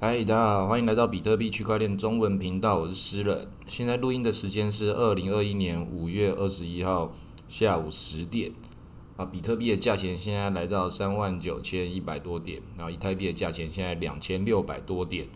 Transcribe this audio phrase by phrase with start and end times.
[0.00, 3.48] 嗨，大家好，欢迎来到比特币区块链中文频道，我是诗人。
[3.66, 7.10] 现在录音的时间是二零二一年五月二十一号
[7.48, 8.52] 下午十点。
[9.16, 15.26] 啊，比特币的价钱现在来到三万九千一百多点，然后以太币的价钱现在两千六百多点。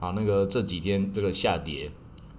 [0.00, 1.92] 啊，那个这几天这个下跌，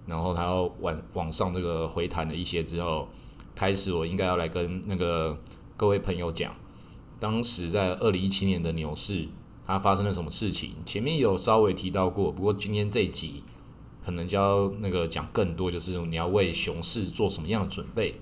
[0.08, 3.08] 然后它要往往上这个回弹了一些之后，
[3.54, 5.40] 开始我应该要来跟那个
[5.78, 6.56] 各位朋友讲，
[7.20, 9.28] 当时在二零一七年的牛市。
[9.66, 10.72] 它发生了什么事情？
[10.86, 13.44] 前面有稍微提到过，不过今天这一集
[14.06, 18.20] 可能就要那个讲更多，就是你要为熊市做什么样的准备。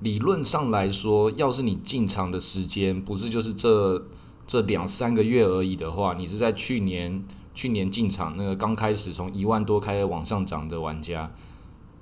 [0.00, 4.06] 理论上来说，要是你进场的时间不是就是这
[4.46, 11.32] 这两三个月而已的话，你是在去年去年进场那个刚开始从一万多开始往上涨的玩家，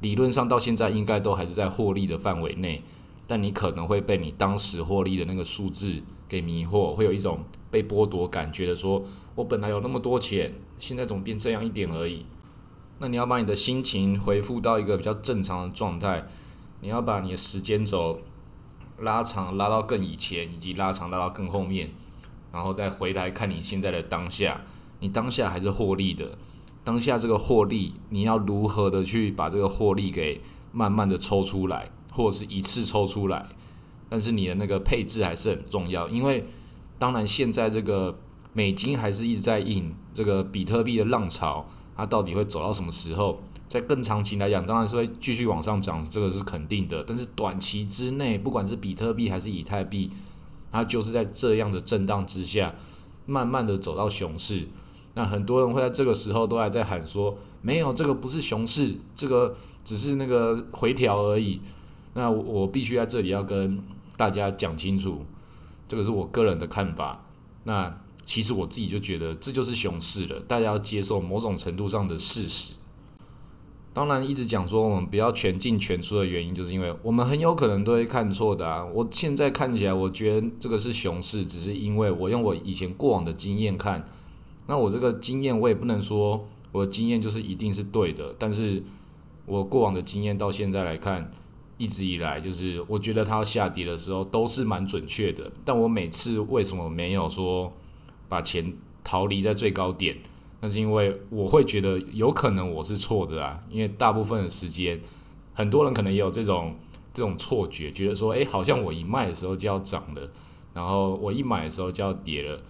[0.00, 2.82] 理论上到现在应该都还是在获利的范围内，
[3.28, 7.44] 但你可能会被你当时获利的那个数字给迷惑，会有一种。
[7.70, 9.04] 被剥夺感觉的说，
[9.36, 12.26] 我本来有那么多钱，现在怎么变这样一点而已？
[12.98, 16.26] 那你要把你的心情恢复到一个比较正常的状态，
[16.80, 18.20] 你要把你的时间轴
[18.98, 21.92] 拉长，拉到更以前，以及拉长拉到更后面，
[22.52, 24.62] 然后再回来看你现在的当下，
[24.98, 26.36] 你当下还是获利的，
[26.82, 30.40] 当下这个获利，你要如何的去把这个获利给
[30.72, 33.46] 慢慢的抽出来，或者是一次抽出来？
[34.08, 36.44] 但是你的那个配置还是很重要，因为。
[37.00, 38.18] 当然，现在这个
[38.52, 43.40] 美金还是一直在印，这个比特币的浪潮，它到底会走到什么时候？
[43.66, 47.02] 在更长期来讲，当然是会继续往上涨，这个是肯定的。
[47.02, 50.10] 但是短期之内，不管是比特币还是以太币，
[50.70, 52.74] 它就是在这样的震荡之下，
[53.24, 54.68] 慢慢的走到熊市。
[55.14, 61.62] 那很多人会在这个时候都还在喊说，没有，这个不是熊市，这个只是那个回调而已。
[62.12, 63.82] 那我必须在这里要跟
[64.18, 65.24] 大家讲清楚。
[65.90, 67.26] 这个是我个人的看法，
[67.64, 72.74] 那其实我自己就觉得这就是熊市了，大家要接受某种程度上的事实。
[73.92, 78.84] 当然，一直讲说我们不要全进全出的原因，就是因为我们很有可能都会看错的啊。
[78.84, 84.04] 我现在看起来，我觉得这个是熊市，只是因为我用我以前过往的经验看，
[84.68, 88.84] 那我这个经验我也不能说我的经验就是一定是对的，但是
[89.44, 91.32] 我过往的经验到现在来看。
[91.80, 97.72] 一直以来，就是我觉得它下跌的时候都是蛮准确的，但我每次为什么没有说
[98.28, 100.18] 把钱逃离在最高点？
[100.60, 105.00] 那是因为我会觉得有可能我是错的啊，因为大部分的时间，
[105.54, 106.76] 很多人可能也有这种
[107.14, 110.30] 这种错觉，觉得说，诶，好像我一卖的时候就要涨了，
[110.74, 112.62] 然后我一买的时候就要跌了。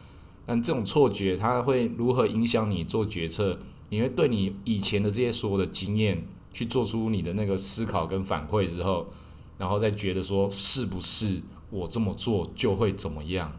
[0.46, 3.58] 但这种错觉它会如何影响你做决策？
[3.88, 6.24] 你会对你以前的这些所有的经验。
[6.52, 9.06] 去做出你的那个思考跟反馈之后，
[9.58, 13.52] 然后再觉得说是不是我这么做就会怎么样？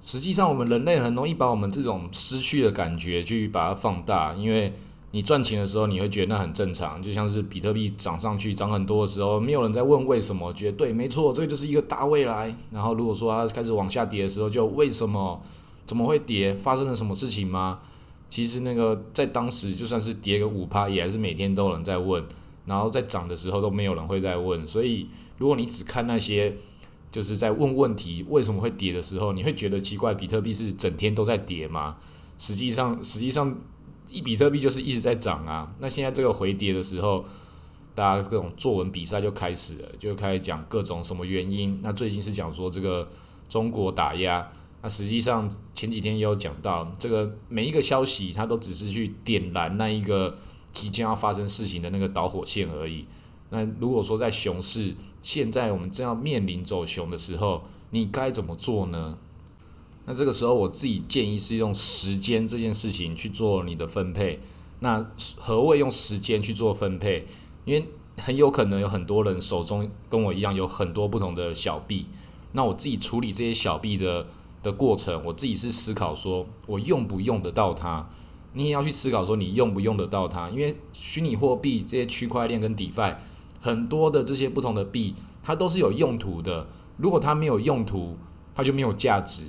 [0.00, 4.72] 实际上，我们人类很容易把我们这种失去的感觉去把它放大，因为
[5.12, 12.54] 你赚钱的时候你会觉得那很正常，就像是比特币涨上去涨很多的时候，没有人在问为什么，觉得对，没错，这个就是一个大未来。
[12.70, 15.40] 然后如果说它开始往下跌的时候，就为什么？
[15.86, 16.54] 怎么会跌？
[16.54, 17.78] 发生了什么事情吗？
[18.34, 22.20] 其实那个在当时就算是跌个五趴，也还是每天都有人在问，
[22.66, 24.66] 然后在涨的时候都没有人会在问。
[24.66, 25.06] 所以
[25.38, 26.52] 如果你只看那些
[27.12, 31.96] 就是在问问题为什么会跌的时候，你会觉得奇怪，比特币是整天都在跌吗？
[32.36, 33.56] 实际上，实际上
[34.10, 35.72] 一比特币就是一直在涨啊。
[35.78, 37.24] 那现在这个回跌的时候，
[37.94, 41.78] 大家各种作文比赛就开始了，就开始讲各种什么原因。
[41.84, 43.08] 那最近是讲说这个
[43.48, 44.50] 中国打压。
[44.84, 50.36] 那实际上前几天也有讲到，这个每一个消息它都只是去点燃那一个
[50.72, 53.06] 即将要发生事情的那个导火线而已。
[53.48, 57.62] 那如果说在熊市，现在我们正要面临走熊的时候，
[57.92, 59.16] 你该怎么做呢？
[60.04, 64.40] 那这个时候我自己建议是用时间这件事情去做你的分配。
[64.80, 67.24] 那何谓用时间去做分配？
[67.64, 72.06] 因为很有可能有很多人手中跟我一样有很多不同的小币，
[72.52, 74.26] 那我自己处理这些小币的。
[74.64, 78.08] 的过程，我自己是思考说，我用不用得到它？
[78.54, 80.48] 你也要去思考说，你用不用得到它？
[80.48, 83.16] 因为虚拟货币这些区块链跟 DeFi
[83.60, 86.66] 很多的这些不同的币，它都是有用途的。
[86.96, 88.16] 如果它没有用途，
[88.54, 89.48] 它就没有价值。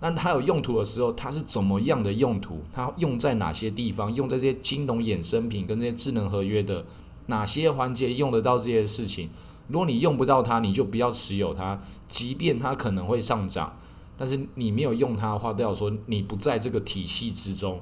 [0.00, 2.62] 那它有用途的时候，它是怎么样的用途？
[2.72, 4.12] 它用在哪些地方？
[4.14, 6.84] 用在这些金融衍生品跟这些智能合约的
[7.26, 9.30] 哪些环节用得到这些事情？
[9.68, 13.76] 如果你用不到它，你就不要持有它，即便它可能会上涨。
[14.16, 17.80] 但是你没有用它的话，代表说你不在这个体系之中。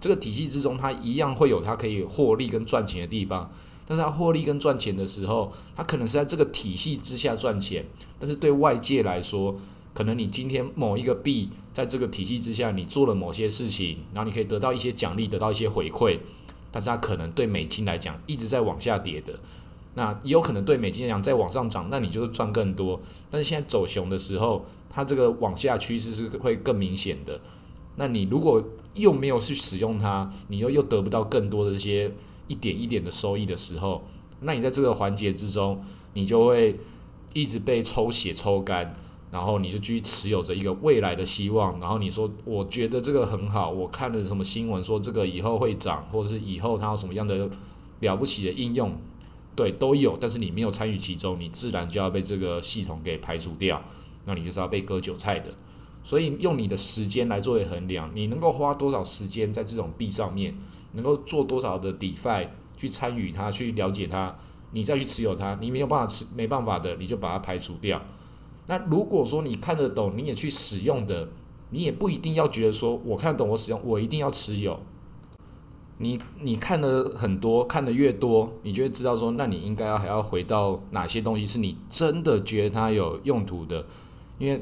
[0.00, 3.50] 这个体系之中，它一样会有它可以获利跟赚钱的地方。
[3.86, 7.84] 但是它获利跟赚钱的时候，它可能是在这个体系之下赚钱。
[8.18, 9.56] 但是对外界来说，
[9.92, 16.18] 可能你今天某一个币在这个体系之下，你做了某些事情，然后你可以得到一些奖励，得到一些回馈，
[16.70, 19.38] 但是它可能对美金来讲一直在往下跌的。
[19.94, 23.00] 那也有可能对美金来讲在往上涨，那你就是赚更多。
[23.30, 27.40] 但是现在走熊的时候，它这个往下趋势是会更明显的。
[27.96, 28.62] 那你如果
[28.96, 32.12] 又没有去使用它，你又又得不到更多的这些
[32.48, 34.02] 一点一点的收益的时候，
[34.40, 35.80] 那你在这个环节之中，
[36.14, 36.76] 你就会
[37.32, 38.96] 一直被抽血抽干，
[39.30, 41.78] 然后你就继续持有着一个未来的希望。
[41.78, 47.48] 然后你说，我觉得这个很好，我看了什么新闻说这个以后会涨，或者是以后它有什么样的
[48.00, 48.98] 了不起的应用。
[49.56, 53.82] 对，都有，但是你没有参与其中，你自然就要被这个系统给排除掉，
[54.24, 55.54] 那你就是要被割韭菜的。
[56.02, 60.54] 所以用你的时间来作为衡量，你能够花多少时间在这种币上面，
[60.92, 64.36] 能够做多少的 DeFi 去参与它，去了解它，
[64.72, 68.02] 你再去持有它，你没有办法持，没办法的，你就把它排除掉。
[68.66, 71.30] 那如果说你看得懂，你也去使用的，
[71.70, 74.80] 你也不一定要觉得说我看懂，我使用，我一定要持有。
[75.98, 83.86] 你你看的很多，看的越多，你就会知道说，那你应该要还要回到哪些东西是你真的觉得它有用途的，
[84.38, 84.60] 因为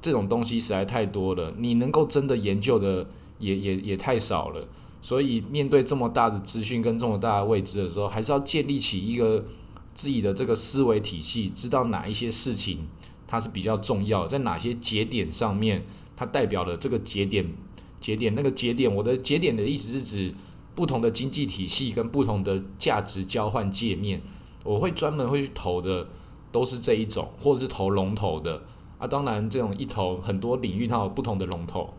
[0.00, 3.06] 这种东西实在太多了，你能够真的研究的
[3.38, 4.66] 也也也太少了。
[5.02, 9.44] 所以面对这么大的资讯跟这么大的未知的时候，还是要建立起一个
[9.92, 12.88] 自己的这个思维体系，知道哪一些事情
[13.26, 15.84] 它是比较重要，在哪些节点上面，
[16.16, 17.52] 它代表了这个节点
[18.00, 18.94] 节点那个节点。
[18.94, 20.34] 我的节点的意思是指。
[20.80, 24.22] 不同的经济体系跟不同的价值交换界面，
[24.64, 26.08] 我会专门会去投的
[26.50, 28.62] 都是这一种，或者是投龙头的
[28.96, 29.06] 啊。
[29.06, 31.92] 当然，这种一投很多领域它有不同的龙头，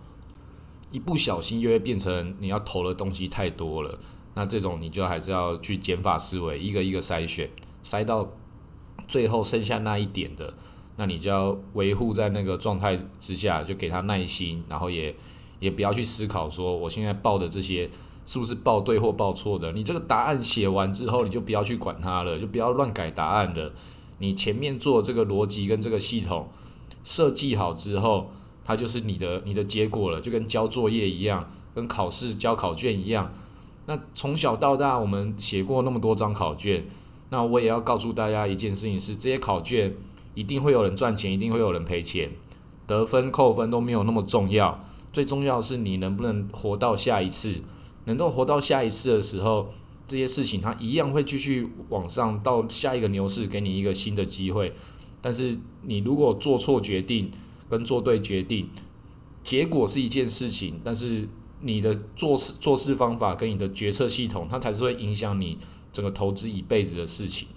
[0.90, 4.00] 一不小心就会变成你要投的东西太多了。
[4.34, 7.48] 那这种你就还是要去减法思维，一个一个筛选，
[7.84, 8.32] 筛到
[9.08, 10.56] 最后剩下那一点的，
[10.96, 15.16] 那你就要维护在那个状态之下，就给他耐心，然后也
[15.60, 17.88] 也不要去思考说我现在报的这些。
[18.26, 19.72] 是不是报对或报错的？
[19.72, 23.74] 你这个答案写完之后，你就不要去管它了，就不要乱改答案了。
[24.20, 26.48] 你前面做这个逻辑跟这个系统
[27.04, 28.32] 设计好之后，
[28.64, 33.34] 它就是你的你的结果了，就跟交作业一样，跟考试交考卷一样。
[33.88, 36.86] 那从小到大，我们写过那么多张考卷，
[37.32, 39.96] 那我也要告诉大家一件事情是：这些考卷
[40.36, 42.30] 一定会有人赚钱，一定会有人赔钱，
[42.86, 44.80] 得分扣分都没有那么重要，
[45.12, 47.64] 最重要是你能不能活到下一次。
[48.06, 49.74] 能够活到下一次的时候，
[50.08, 54.74] 这些事情它一样会继续往上，到下一个牛市给你一个新的机会。
[55.22, 57.32] 但是你如果做错决定
[57.70, 58.70] 跟做对决定，
[59.44, 61.28] 结果是一件事情，但是
[61.62, 65.58] 你的做事做事方法跟你的决策系统，它才是会影响你
[65.94, 67.48] 整个投资一辈子的事情。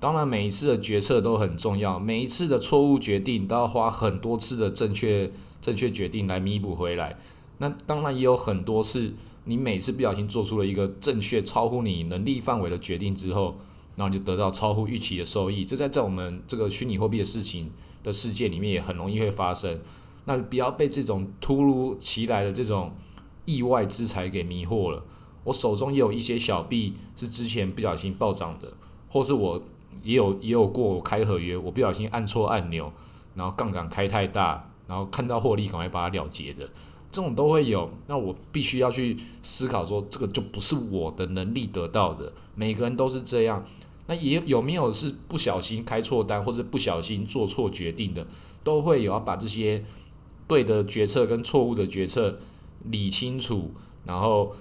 [0.00, 5.30] 当然，每一次的决策都很重要，每一次的错误决定都要花很多次的正确
[5.60, 7.16] 正确决定来弥补回来。
[7.58, 9.14] 那当然也有很多是，
[9.44, 13.56] 你每次不小心做出了一个正确、超乎你能力范围的决定之后，
[13.96, 15.64] 然后就得到超乎预期的收益。
[15.64, 17.70] 这在在我们这个虚拟货币的事情
[18.02, 19.80] 的世界里面也很容易会发生。
[20.24, 22.92] 那不要被这种突如其来的这种
[23.44, 25.04] 意外之财给迷惑了。
[25.44, 28.72] 我手中也有一些小币是之前不小心暴涨的，
[29.08, 29.60] 或是我
[30.04, 32.92] 也有也有过开合约，我不小心按错按钮，
[33.34, 36.70] 然后杠杆开太大，然后看到获利赶快把它了结的。
[37.12, 42.32] 这种都会有，那我必须要去思考说，这个就不是我的能力得到的。
[42.54, 43.62] 每个人都是这样，
[44.06, 48.26] 那也有没有是不小心开错单或者不小心做错决定的，
[48.64, 49.84] 都会有要把这些
[50.48, 52.38] 对的决策跟错误的决策
[52.84, 53.72] 理清楚，
[54.06, 54.56] 然后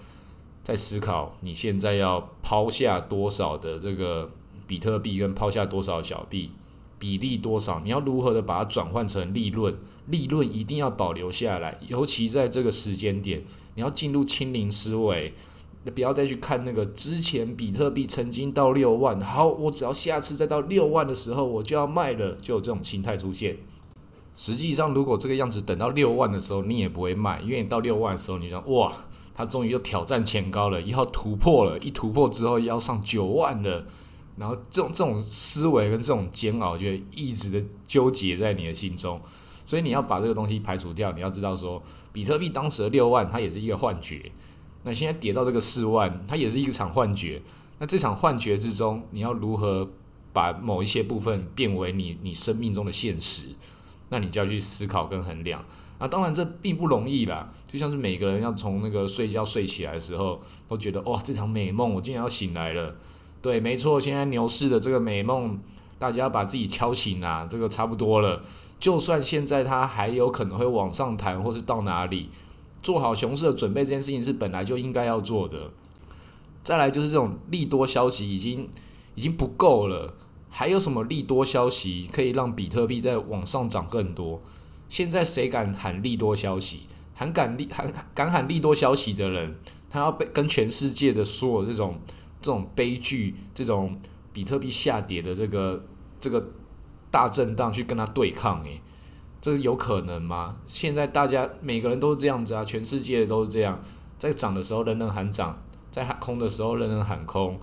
[0.61, 4.29] 再思考你现在要抛下多少的这个
[4.67, 6.51] 比特币跟抛下多少小币。
[7.01, 7.81] 比例多少？
[7.83, 9.75] 你要如何的把它转换成利润？
[10.05, 13.43] 利润一定要保留下来，尤其在这个时间点，
[13.73, 15.33] 你要进入清零思维，
[15.95, 23.57] 不要再去看那个之前比特币曾经到六万，好，我只要下次再到六万的时候我就要卖了，就有这种心态出现。
[24.35, 28.93] 实际上，如果这个样子等到六万的时候，你也不会卖，因为你到六万的时候，你想哇，
[29.33, 33.85] 它终于又挑战前高了，以后突破了，一突破之后要上九万了。
[34.37, 39.19] 然后这种这种思维跟这种煎熬，就一直的纠结在你的心中，
[39.65, 41.11] 所以你要把这个东西排除掉。
[41.11, 44.31] 你要知道说，比特币当时的六万，它也是一个幻觉。
[44.83, 47.41] 那现在跌到这个四万，它也是一场幻觉。
[47.77, 49.89] 那这场幻觉之中，你要如何
[50.33, 53.47] 把某一些部分变为你你生命中的现实？
[54.09, 55.63] 那你就要去思考跟衡量。
[55.97, 57.51] 啊，当然这并不容易啦。
[57.67, 62.95] 就像是每个人要从那个睡觉睡起来的时候，都觉得哇，这场美梦我竟然要醒来了。
[63.41, 65.59] 对，没错，现在牛市的这个美梦
[65.97, 68.41] 大家把自己敲醒啊，这个差不多了。
[68.79, 72.29] 就算现在它还有可能会往上弹，或是到哪里，
[72.83, 75.71] 做好熊市的准备，这件事情是本来就应该要做的。
[76.63, 78.69] 再来就是这种利多消息已经
[79.15, 80.13] 已经不够了，
[80.49, 84.41] 还有什么利多消息可以让比特币再往上涨更多？
[84.87, 86.81] 现在谁敢喊利多消息？
[87.15, 89.55] 喊敢利喊敢喊利多消息的人，
[89.89, 91.99] 他要被跟全世界的所有这种
[92.41, 93.97] 这种悲剧、这种
[94.33, 95.85] 比特币下跌的这个
[96.19, 96.45] 这个
[97.09, 98.81] 大震荡去跟它对抗，诶，
[99.39, 100.57] 这有可能吗？
[100.65, 103.79] 现在大家每个人都是这样子啊，全世界都是这样，
[104.19, 105.61] 在涨的时候人人喊涨。
[105.91, 107.59] 在喊空的时候，人人喊空。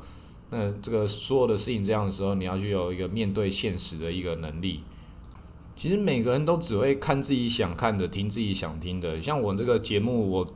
[0.51, 4.85] 那这个所有的事情这样的时候，你要去有一个面对现实的一个能力。
[5.75, 9.19] 其实每个人都只会看自己想看的，听自己想听的。
[9.19, 10.47] 像我这个节目，我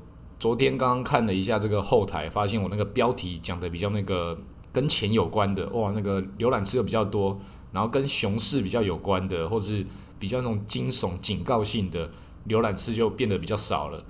[0.42, 4.36] 昨天刚刚看了一下这个后台，发现我那个标题讲的比较那个
[4.72, 7.38] 跟钱有关的，哇，那个浏览次数比较多。
[7.70, 9.86] 然后跟熊市比较有关的，或是
[10.18, 12.10] 比较那种惊悚警告性的
[12.48, 14.04] 浏览次就变得比较少了。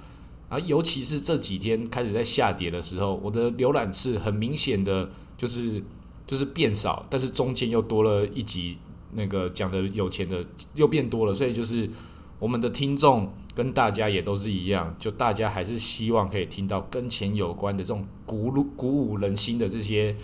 [0.48, 5.84] 而尤其是这几天开始在下跌的时候，我的浏览次很明显的就是
[6.26, 8.78] 就是变少，但是中间又多了一集
[9.12, 10.42] 那个讲的有钱的
[10.76, 11.90] 又变多了，所以就是
[12.38, 20.16] 我们的听众跟大家也都是一样，就大家还是希望可以听到跟钱有关的这种鼓舞鼓舞人心的这些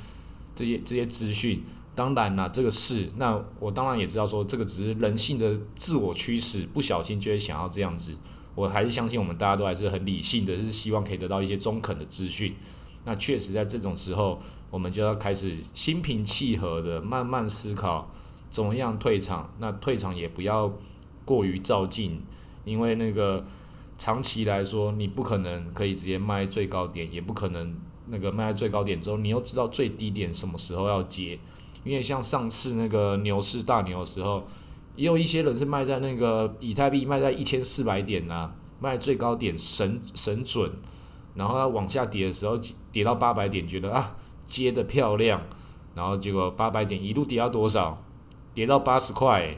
[0.55, 1.63] 这些这些资讯。
[1.95, 8.17] 当然啦，这个是那我当然也知道说这个只是人性的自我驱使，不小心就会想要这样子。
[8.55, 12.55] 我还是相信我们大家都还是很理性的，是希望可以得到一些中肯的资讯。
[13.05, 14.39] 那确实在这种时候，
[14.71, 18.11] 我们就要开始心平气和的慢慢思考
[18.51, 19.53] 怎么样退场。
[19.59, 20.73] 那退场也不要
[21.25, 22.21] 过于照进，
[22.65, 23.45] 因为那个
[23.97, 27.75] 长期来说，你不可能可以直接卖最高点，也不可能
[28.07, 31.39] 那个卖最高点之后，你又知道最低点什么时候要接。
[31.85, 34.47] 因为像上次那个牛市大牛的时候。
[34.97, 38.51] 也有一些人是卖在那个以太币卖在一千四百点呐，
[38.81, 40.69] 卖最高点神神准，
[41.37, 42.59] 然后它往下跌的时候
[42.91, 45.41] 跌到八百点，觉得啊接的漂亮，
[45.95, 48.03] 然后结果八百点一路跌到多少？
[48.53, 49.57] 跌到八十块，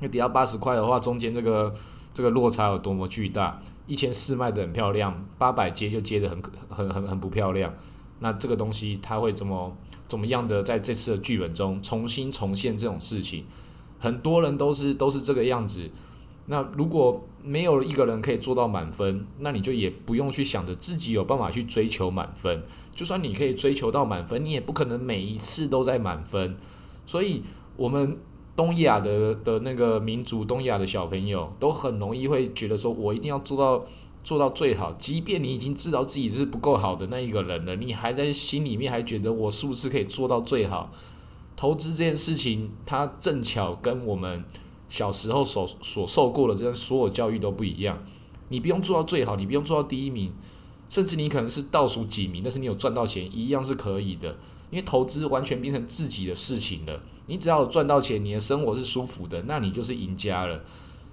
[0.00, 1.72] 那跌到八十块的话，中间这个
[2.14, 3.58] 这个落差有多么巨大？
[3.86, 7.74] 一千四卖的很漂亮，八百接就接的很很很很不漂亮。
[8.20, 13.44] 那这个东西它会怎么怎么样的在这次的剧本中重新重现这种事情？
[13.98, 15.90] 很多人都是都是这个样子，
[16.46, 22.62] 那如果没有一个人可以做到满分，那你就也不用去想着自己有办法去追求满分。
[22.94, 26.56] 就算你可以追求到满分，你也不可能每一次都在满分。
[27.04, 27.42] 所以，
[27.76, 28.16] 我们
[28.56, 33.84] 东亚的的那个民族，东亚的小朋友都很容易会觉得说，我一定要做到
[34.22, 34.92] 做到最好。
[34.92, 40.90] 即便你已经知道自己是不够好的那一个人了，你还在心里面还觉得我是不是可以做到最好？
[41.56, 44.44] 投资这件事情，它正巧跟我们
[44.88, 48.04] 小时候所所受过的这些所有教育都不一样。
[48.48, 50.32] 你不用做到最好，你不用做到第一名，
[50.88, 54.36] 甚至你可能是倒数几名，但是你有赚到钱，一样是可以的。
[54.70, 57.00] 因为投资完全变成自己的事情了。
[57.26, 60.62] 你只要赚到钱，你的生活是舒服的，那你就是赢家了。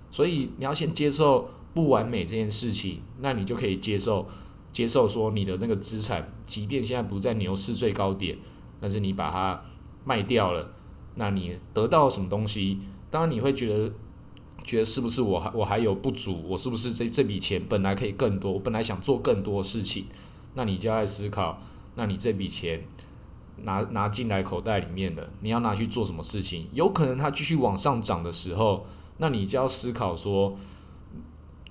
[0.10, 4.28] 所以你要先接受不完美这件事情，那你就可以接受
[4.72, 8.38] 接受说你的那个资产，即便现在不在牛市最高点，
[8.80, 9.62] 但是你把它。
[10.04, 10.74] 卖掉了，
[11.14, 12.80] 那你得到什么东西？
[13.12, 13.94] 当然你会觉得，
[14.64, 16.44] 觉得是不是我还我还有不足？
[16.48, 18.52] 我是不是这这笔钱本来可以更多？
[18.52, 20.06] 我本来想做更多事情，
[20.54, 21.62] 那你就要来思考，
[21.96, 22.84] 那你这笔钱
[23.64, 26.68] 拿拿进来口袋里面的，你要拿去做什么事情？
[26.74, 28.86] 有可能它继续往上涨的时候，
[29.18, 30.56] 那你就要思考说，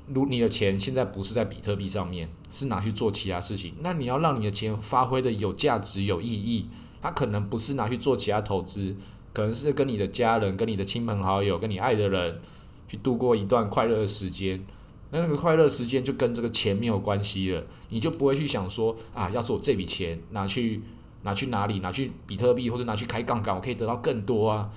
[0.08, 6.68] 如你的钱现在不是在比特币上面，是拿去做其他事情，那你要让你的钱发挥的有价值、有意义。
[7.02, 8.94] 它可能不是拿去做其他投资，
[9.32, 12.42] 可能是跟你的家人、跟你的亲朋好友、跟你爱的人
[12.90, 14.60] 去度过一段快乐的时间。
[15.12, 20.82] 那个快乐时间就跟这个钱没有关系了，你就不会去想说啊，要是我这笔钱拿去
[21.22, 24.68] 拿去哪里，拿去比特币或者拿去开杠杆，我可以得到更多啊。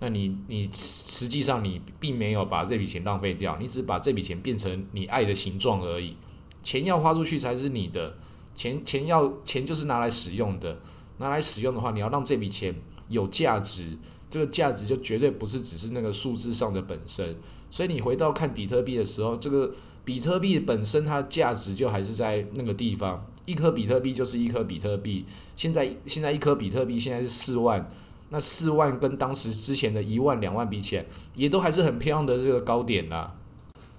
[0.00, 6.16] 那你你实际上你并没有把这笔钱浪费掉，你只是把这笔钱变成你爱的形状而已。
[6.62, 8.16] 钱要花出去才是你的，
[8.54, 10.78] 钱钱要钱就是拿来使用的。
[11.18, 12.74] 拿来使用的话，你要让这笔钱
[13.08, 13.96] 有价值，
[14.28, 17.36] 这个价值就绝对不是只是那个数字上的本身。
[17.72, 19.72] 所以你回到看比特币的时候，这个
[20.04, 25.24] 比特币本身它的价值就还是在那个地方，一颗比特币就是一颗比特币。
[25.56, 27.88] 现在现在一颗比特币现在是四万，
[28.28, 33.34] 那四万跟当时之前的一万两万比起来，也都还是很漂亮的这个高点啦。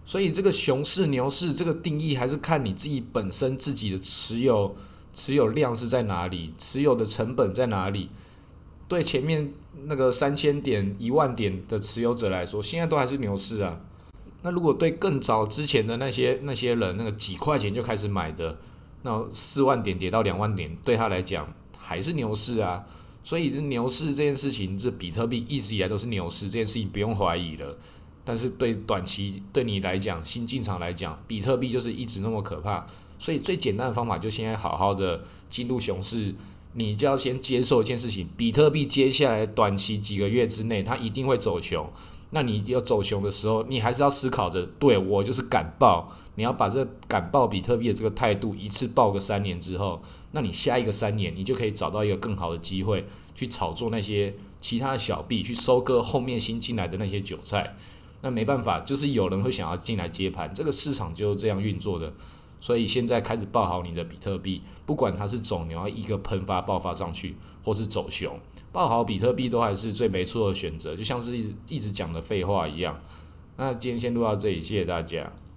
[0.06, 4.76] 所以这个熊市牛市这个定义还是看你自己本身自己的持有。
[5.16, 6.56] 持有量是在哪里？
[6.58, 8.10] 持有的成本在哪里？
[8.88, 9.54] 对前面
[9.86, 13.80] 那个三千点、一万点的持有者来说，现在都还是牛市啊。
[14.42, 18.58] 那如果对更早之前的那些那些人，那个几块钱就开始买的，
[19.04, 22.84] 那四万点跌到两万点，对他来讲还是牛市啊。
[23.24, 27.78] 所以这牛市这件事情，这比特币一直以来都是牛市，这件事情不用怀疑了。
[28.26, 32.86] 但是对短期对你来讲，新进场来讲，比特币就是一直那么可怕。
[33.18, 36.36] 所以最简单的方法就现在好好的进入熊市，
[36.74, 41.88] 你就要先接受一件事情：比特币接下来短期几个月之内，它一定会走熊。
[42.32, 46.12] 那你要走熊的时候，你还是要思考着，对我就是敢爆。
[46.34, 50.02] 你要把这敢爆比特币的这个态度一次爆个三年之后，
[50.32, 57.78] 那你下一个三年，你就可以找到一个更好的机会去炒作那些其他的小币，去收割后面新进来的那些韭菜。
[58.22, 62.12] 那没办法，就是有人会想要进来接盘，这个市场就是这样运作的。
[62.64, 68.40] 所以现在开始抱好你的比特币，不管它是走牛一个喷发爆发上去，或是走熊，
[68.72, 72.98] 抱好比特币都还是最没错的选择，就像是一一直讲的废话一样。
[73.58, 75.30] 那今天先录到这里，谢谢大家。